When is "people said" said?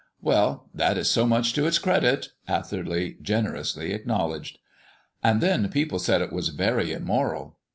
5.69-6.21